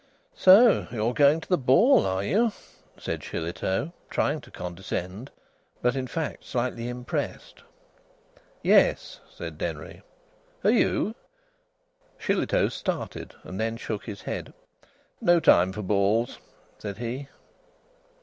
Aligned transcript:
"So 0.33 0.87
you're 0.91 1.13
going 1.13 1.41
to 1.41 1.47
the 1.47 1.59
ball, 1.59 2.07
are 2.07 2.23
you?" 2.23 2.51
said 2.97 3.21
Shillitoe, 3.21 3.93
trying 4.09 4.41
to 4.41 4.49
condescend, 4.49 5.29
but, 5.83 5.95
in 5.95 6.07
fact, 6.07 6.43
slightly 6.43 6.87
impressed. 6.89 7.61
"Yes," 8.63 9.19
said 9.31 9.59
Denry; 9.59 10.01
"are 10.63 10.71
you?" 10.71 11.13
Shillitoe 12.17 12.69
started 12.69 13.35
and 13.43 13.59
then 13.61 13.77
shook 13.77 14.05
his 14.05 14.23
head. 14.23 14.55
"No 15.21 15.39
time 15.39 15.71
for 15.71 15.83
balls," 15.83 16.39
said 16.79 16.97
he. 16.97 17.27